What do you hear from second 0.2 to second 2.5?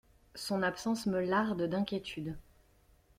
Son absence me larde d’inquiétude.